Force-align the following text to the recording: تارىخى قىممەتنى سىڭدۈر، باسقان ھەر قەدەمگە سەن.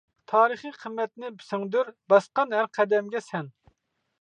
تارىخى 0.29 0.69
قىممەتنى 0.85 1.29
سىڭدۈر، 1.49 1.91
باسقان 2.15 2.59
ھەر 2.59 2.73
قەدەمگە 2.79 3.23
سەن. 3.29 3.53